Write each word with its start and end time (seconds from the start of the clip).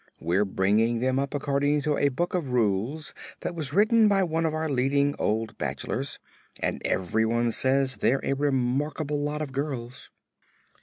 "We're 0.19 0.45
bringing 0.45 0.99
them 0.99 1.19
up 1.19 1.35
according 1.35 1.81
to 1.81 1.95
a 1.95 2.09
book 2.09 2.33
of 2.33 2.47
rules 2.47 3.13
that 3.41 3.53
was 3.53 3.71
written 3.71 4.07
by 4.07 4.23
one 4.23 4.47
of 4.47 4.53
our 4.55 4.67
leading 4.67 5.13
old 5.19 5.59
bachelors, 5.59 6.17
and 6.59 6.81
everyone 6.83 7.51
says 7.51 7.97
they're 7.97 8.19
a 8.23 8.33
remarkable 8.33 9.21
lot 9.21 9.43
of 9.43 9.51
girls." 9.51 10.09